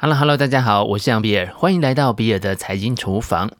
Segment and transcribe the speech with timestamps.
[0.00, 3.50] Hello，Hello，大家好，我是杨比尔，欢迎来到比尔的财经厨房。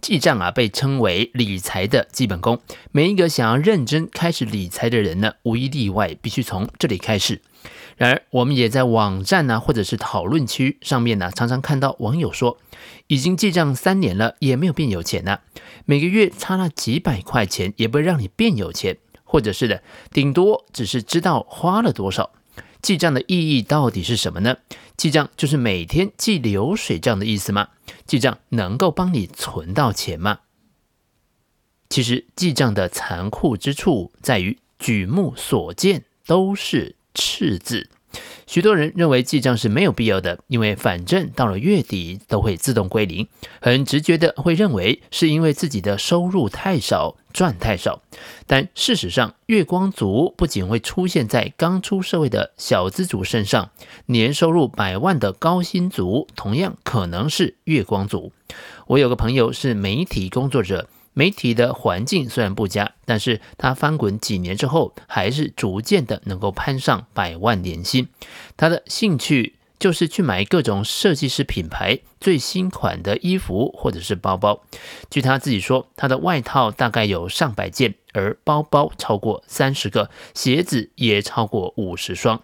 [0.00, 2.58] 记账啊，被称为理财的基本功。
[2.90, 7.40] 每一个想要认真开始理财的人呢，无一例外，必须从这里开始。
[7.96, 12.58] 然而，我们也在网站呢、或者是讨论区上面呢、常常看到网友说，
[13.06, 15.38] 已经记账三年了，也没有变有钱呢、
[15.84, 22.32] 每个月差那几百块钱，也不会让你变有钱，或者是的，顶多只是知道花了多少。
[22.84, 24.58] 记账的意义到底是什么呢？
[24.94, 27.70] 记账就是每天记流水账的意思吗？
[28.06, 30.40] 记账能够帮你存到钱吗？
[31.88, 37.88] 其实记账的残酷之处在于，举目所见都是赤字。
[38.54, 43.26] 许多人认为记账是没有必要的，因为反正到了月底都会自动归零，
[43.60, 48.00] 很直觉的会认为是因为自己的收入太少，赚太少。
[48.46, 53.70] 但事实上，月光族不仅会出现在刚出社会的小资族身上，
[54.06, 58.30] 年收入百万的高薪族同样可能是月光族。
[58.86, 60.86] 我有个朋友是媒体工作者。
[61.14, 68.08] 媒体的环境虽然不佳，但是他翻滚几年之后，还是逐渐的能够攀上百万年薪。
[68.56, 74.62] 他的兴趣就是去买各种设计师品牌最新款的衣服或者是包包。
[75.08, 82.42] 据他自己说，他的外套大概有上百件，而包包超过三十个，鞋子也超过五十双。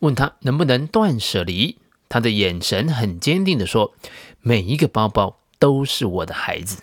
[0.00, 1.78] 问他能不能断舍离，
[2.08, 3.94] 他的眼神很坚定地说
[4.40, 6.82] ：“每一个包包都是我的孩子。”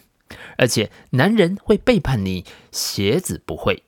[0.58, 3.84] 而且男人会背叛你，鞋子不会。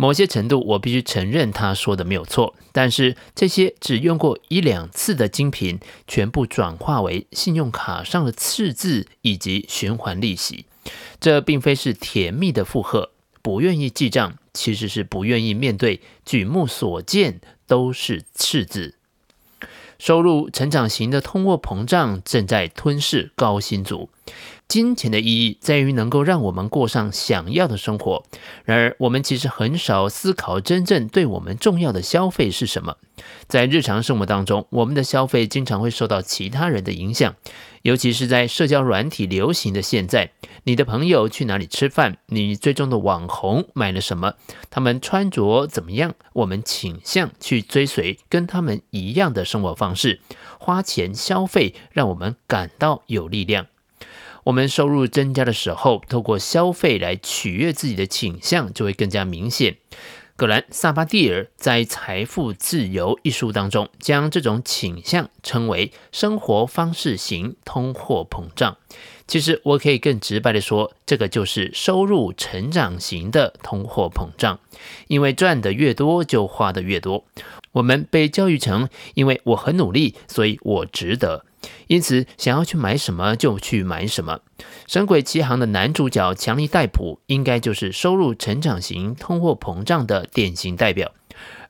[0.00, 2.54] 某些程度，我必须承认他说的没有错。
[2.70, 10.66] 但是这些只用过一两次的精品，全部转化为信用卡上的赤字以及循环利息，
[11.18, 13.10] 这并非是甜蜜的负荷。
[13.42, 18.94] 不愿意记账，其实是不愿意面对举目所见都是赤字。
[19.98, 24.10] 收入成长型的通货膨胀正在吞噬高薪族。
[24.68, 28.22] 金钱的意义在于能够让我们过上想要的生活。
[28.66, 32.98] 然而，我们其实很少思考真正对我们重要的消费是什么。
[33.46, 37.34] 在日常生活当中，我们的消费经常会受到其他人的影响，
[37.80, 40.32] 尤其是在社交软体流行的现在。
[40.64, 42.18] 你的朋友去哪里吃饭？
[42.26, 44.34] 你追踪的网红买了什么？
[44.68, 46.14] 他们穿着怎么样？
[46.34, 50.20] 我们倾向去追随跟他们一样的生活方式，
[50.60, 53.66] 花钱消费，让我们感到有力量。
[54.48, 59.76] 我们收入增加的时候，透过消费来取悦自己的倾向就会更加明显。
[60.36, 68.78] 葛兰萨巴蒂尔在《财富自由》一书当中，将这种倾向称为生活方式型通货膨胀。
[69.26, 74.60] 其实，我可以更直白地说，这个就是收入成长型的通货膨胀。
[75.08, 77.26] 因为赚得越多，就花得越多。
[77.72, 81.44] 我们被教育成，因为我很努力，所以我值得。
[81.86, 84.40] 因此，想要去买什么就去买什么。
[84.86, 91.12] 《神鬼奇航》的男主角强尼戴普应该就是收入成长型通货膨胀的典型代表。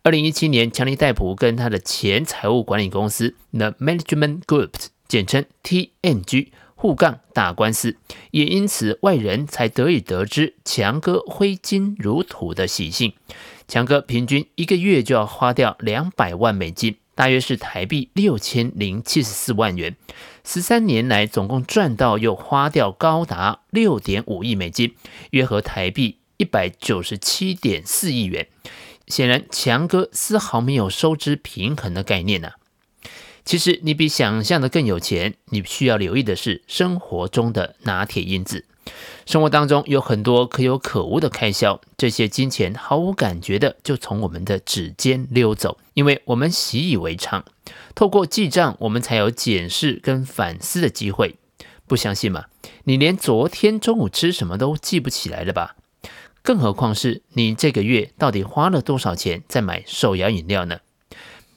[0.03, 4.71] 二零一七年，强尼戴普跟他的前财务管理公司 The Management Group，
[5.07, 7.97] 简称 TMG，互杠打官司，
[8.31, 13.13] 也因此外人才得以得知强哥挥金如土的喜性。
[13.67, 16.97] 强哥平均一个月就要花掉两百万美金。
[17.19, 19.97] 大约是台币六千零七十四万元，
[20.45, 24.95] 十三年来总共赚到又花掉高达六点五亿美金，
[25.31, 28.47] 约合台币一百九十七点四亿元。
[29.09, 32.53] 显然，强哥丝毫没有收支平衡的概念呐、
[33.45, 38.65] 其实，你比想象的更有钱，你需要留意的是生活中的拿铁因子。
[39.27, 47.45] 生活当中有很多可有可无的开销，这些金钱毫无感觉的就从我们的指尖溜走，因为我们习以为常。
[47.95, 51.37] 透过记账，我们才有检视跟反思的机会。
[51.87, 52.45] 不相信吗？
[52.85, 55.77] 你连昨天中午吃什么都记不起来了吧？
[56.43, 60.81] 更何况是你这个月到底花了多少钱在买手摇饮料呢？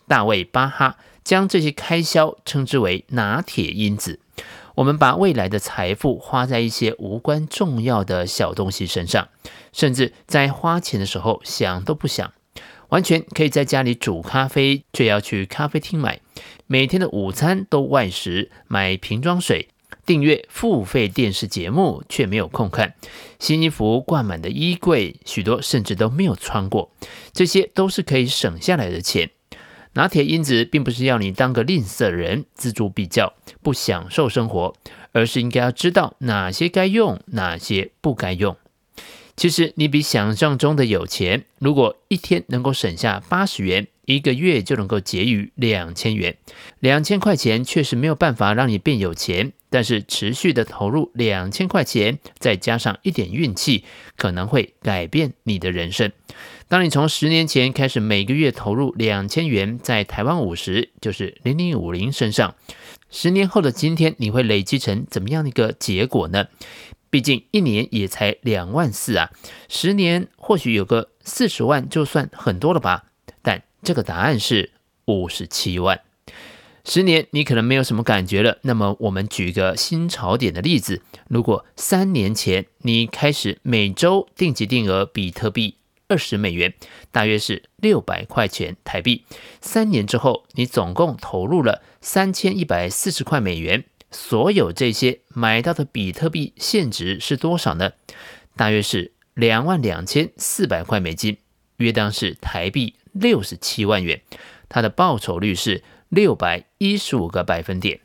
[0.08, 4.20] 大卫·巴哈将这些开销称之为拿铁因子。
[4.76, 9.30] 我们把未来的财富花在一些无关重要的小东西身上，
[9.74, 12.34] 甚至在花钱的时候想都不想，
[12.90, 16.20] 完全可以在家里煮咖啡，却要去咖啡厅买；
[16.68, 19.68] 每天的午餐都外食，买瓶装水；
[20.06, 22.90] 订阅付费电视节目，却没有空看；
[23.40, 26.92] 新衣服挂满的衣柜，许多甚至都没有穿过，
[27.34, 29.32] 这些都是可以省下来的钱。
[29.94, 34.74] 拿铁因子并不是要你当个吝啬人，锱铢必较，不享受生活，
[35.12, 38.56] 而是应该要知道哪些该用，哪些不该用。
[39.36, 46.38] 其实你比想象中的有钱，如果一天能够省下八十元，一个月就能够结余两千元。
[46.80, 53.86] 两千块钱确实没有办法让你变有钱，但是持续的投入两千块钱，再加上一点运气，
[54.18, 56.12] 可能会改变你的人生。
[56.68, 62.54] 当你从十年前开始每个月投入两千元，在台湾五十就是零零五零身上，
[63.10, 66.48] 十年后的今天，你会累积成怎么样的一个结果呢？
[67.10, 69.32] 毕竟一年也才两万四啊，
[69.70, 73.06] 十年或许有个四十万就算很多了吧。
[73.42, 74.72] 但这个答案是
[75.06, 76.02] 五十七万。
[76.84, 78.58] 十年你可能没有什么感觉了。
[78.64, 85.76] 那么我们举个新潮点的例子，如果三年前你开始每周定期定额比特币
[86.08, 86.74] 二十美元，
[87.12, 89.24] 大约是六百块钱台币。
[89.62, 93.84] 三年之后，你总共投入了三千一百四十块美元。
[94.10, 97.94] 所有这些买到的比特币现值是多少呢？
[98.58, 101.38] 大约是两万两千四百块美金，
[101.78, 104.22] 约当是台币六十七万元。
[104.68, 108.02] 它的报酬率是六百一十五个百分点。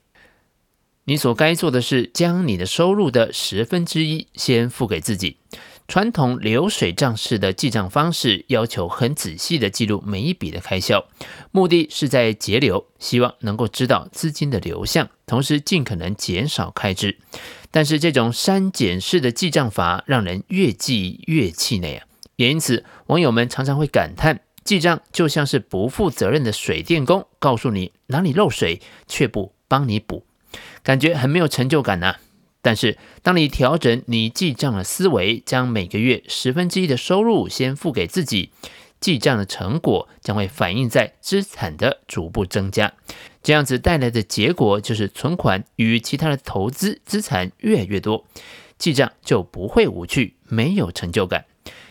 [1.06, 5.38] 你所该做的是将你的收入的十分之一先付给自己。
[5.88, 11.04] 传统流水账式的记账方式要求很仔细的记录每一笔的开销，
[11.50, 17.18] 目的是在节流，希望能够知道资金的流向，同时尽可能减少开支。
[17.72, 22.06] 但是这种删减式的记账法让人越记越气馁啊！
[22.36, 30.26] 也因此，网友们常常会感叹，记账就像是不负责任的水电工，告诉你哪里漏水，却不帮你补，
[30.82, 32.16] 感觉很没有成就感呐、
[32.60, 38.50] 但是，当你调整你记账的思维，将每个月十分之一的收入先付给自己，
[38.98, 42.92] 记账的成果将会反映在资产的逐步增加。
[43.44, 48.26] 这样子带来的结果就是存款与其他的投资资产越来越多，
[48.78, 51.44] 记账就不会无趣，没有成就感。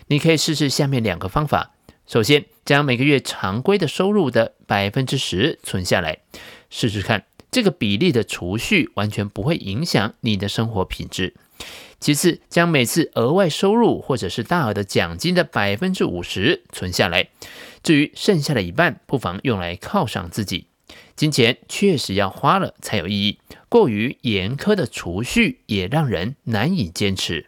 [0.08, 1.72] 你可以试试下面两个方法：
[2.06, 6.18] 首先，将每个月常规的收入的百分之十存下来，
[6.70, 7.26] 试试看。
[7.52, 11.36] 这个比例的储蓄完全不会影响你的生活品质。
[12.02, 17.30] 其次，将每次额外收入或者是大额的奖金的百分之五十存下来，
[17.82, 20.68] 至于剩下的一半，不妨用来犒赏自己。
[21.16, 23.40] 金钱确实要花了才有意义，
[23.70, 27.48] 过于严苛的储蓄也让人难以坚持。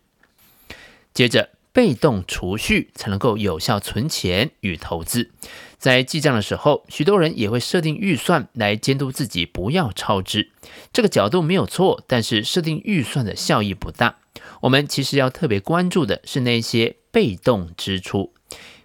[1.13, 5.29] 接着，被动储蓄才能够有效存钱与投资。
[5.77, 10.50] 在记账的时候，许多人也会设定预算来监督自己不要超支。
[10.91, 14.15] 这个角度没有错，但是设定预算的效益不大。
[14.62, 18.33] 我们其实要特别关注的是那些被动支出，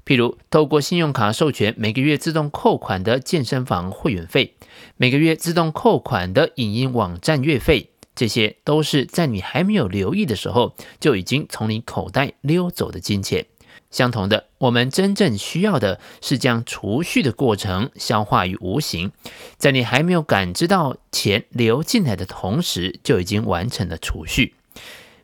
[0.05, 4.53] 譬如透过信用卡授权每个月自动扣款的健身房会员费，
[4.99, 13.47] 每个月自动扣款的影音网站月费，这些都是在你还没有留意的时候就已经从你口袋溜走的金钱。
[13.91, 19.12] 相同的，我们真正需要的是将储蓄的过程消化于无形，
[19.59, 24.55] 在你还没有感知到钱流进来的同时，就已经完成了储蓄。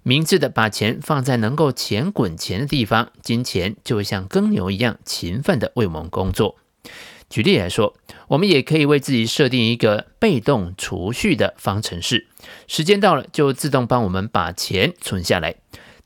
[0.02, 6.56] 明智的把钱放在能够钱滚钱的地方，金钱就会像耕牛一样勤奋地为我们工作。
[7.30, 7.94] 举例来说，
[8.28, 12.26] 我们也可以为自己设定一个被动储蓄的方程式，
[12.66, 15.56] 时间到了就自动帮我们把钱存下来。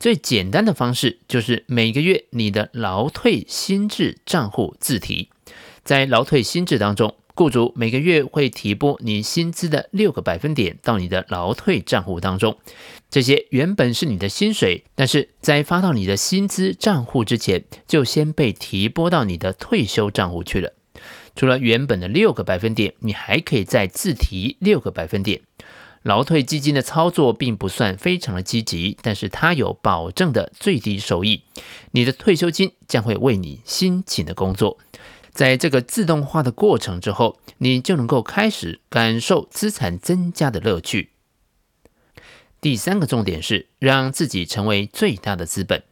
[0.01, 5.29] 最简单的方式就是每个月你的劳退薪制账户自提，
[5.85, 12.59] 在劳退薪制当中，雇主每个月会提拨你薪资的六个百分点到你的劳退账户当中。
[13.11, 20.73] 这些原本是你的薪水，但是在发到你的薪资账户之前，就先被提拨到你的退休账户去了。
[21.35, 25.43] 除了原本的六个百分点，你还可以再自提六个百分点。
[26.03, 31.43] 劳退基金的操作并不算非常的积极，但是它有保证的最低收益。
[31.93, 34.79] 你的退休金将会为你辛勤的工作，
[35.31, 41.11] 在这个自动化的过程之后，你就能够开始感受资产增加的乐趣。
[42.61, 45.85] 第三个重点是让自己成为最大的资本。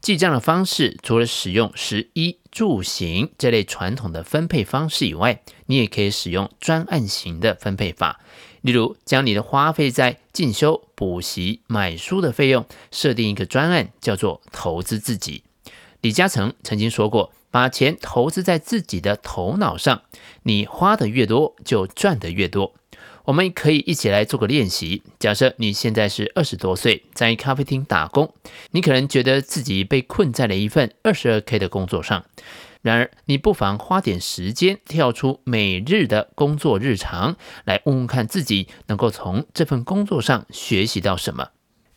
[0.00, 8.20] 记账的方式除了使用十一住行这类传统的分配方式以外，你也可以使用专案型的分配法。
[8.60, 15.42] 例如，将你的花费在进修、补习、买书的费用设定一个专案，叫做投资自己。
[16.00, 20.02] 李嘉诚曾经说过：“把钱投资在自己的头脑上，
[20.44, 22.74] 你花的越多，就赚得越多。”
[23.24, 25.02] 我们可以一起来做个练习。
[25.18, 28.34] 假设你现在是二十多岁，在咖啡厅打工，
[28.72, 32.24] 你可能觉得自己被困在了一份二十二 K 的工作上。
[32.82, 41.48] 然而，你不妨花点时间跳出每日的工作日常，来问问看自己能够从这份工作上学习到什么。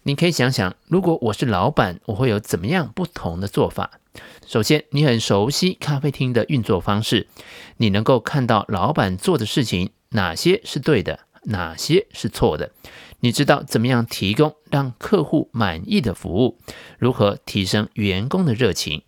[0.03, 4.00] 你可以想想，如果我是老板，我会有怎么样不同的做法？
[4.46, 7.27] 首先，你很熟悉咖啡厅的运作方式，
[7.75, 12.71] 你能够看到老板做的事情，哪些是对的，哪些是错的。
[13.19, 16.59] 你知道怎么样提供让客户满意的服务，
[16.99, 19.03] 如何提升员工的热情。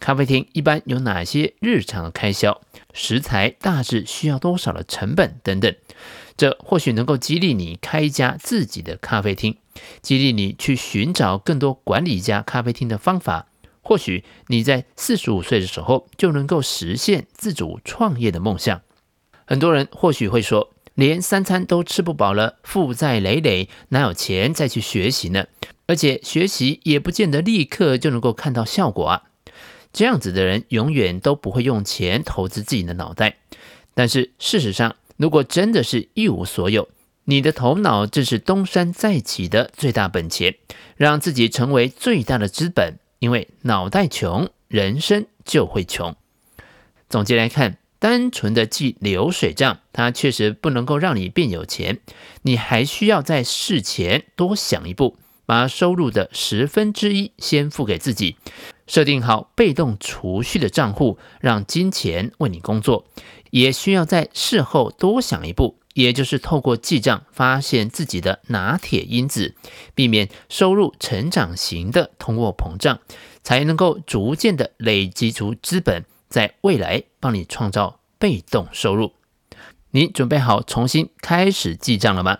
[0.00, 2.60] 咖啡厅一般有哪些日常的开销？
[2.92, 5.72] 食材大致需要多少的成本等等，
[6.36, 9.56] 这或许能够激励你开一家自己的咖啡厅，
[10.02, 13.46] 激励你去寻找更多管理一家咖啡厅的方法。
[13.80, 18.82] 或许你在四十五岁的时候就能够实现自主创业的梦想。
[19.52, 25.44] 很多人或许会说，连三餐都吃不饱了，负债累累，哪有钱再去学习呢？
[25.86, 29.24] 而且学习也不见得立刻就能够看到效果啊。
[29.92, 33.36] 这样子的人永远都不会用钱投资自己的脑袋。
[33.92, 36.88] 但是事实上，如果真的是一无所有，
[37.24, 40.54] 你的头脑正是东山再起的最大本钱，
[40.96, 42.94] 让自己成为最大的资本。
[43.18, 46.16] 因为脑袋穷，人生就会穷。
[47.10, 52.00] 总结来看，单纯的记流水账，它确实不能够让你变有钱。
[52.42, 55.16] 你还需要在事前多想一步，
[55.46, 58.34] 把收入的十分之一先付给自己，
[58.88, 63.06] 设定好被动储蓄的账户，让金钱为你工作。
[63.50, 65.78] 也需要在事后多想一步。
[65.94, 69.54] 也就是透过记账发现自己的拿铁因子，
[69.94, 72.98] 避免收入成长型的通货膨胀，
[73.44, 79.12] 才能够逐渐的累积出资本，在未来帮你创造被动收入。
[79.92, 82.38] 你准备好重新开始记账了吗？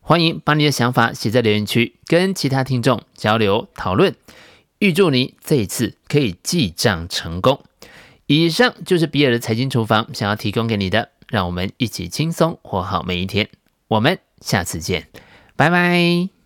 [0.00, 4.14] 欢迎把你的想法写在留言区，跟其他听众交流讨论。
[4.80, 7.62] 预祝你这一次可以记账成功。
[8.26, 11.10] 以上就是比尔的财经厨房想要提供给你的。
[11.30, 13.48] 让我们一起轻松活好每一天。
[13.86, 15.06] 我们下次见，
[15.54, 16.39] 拜拜。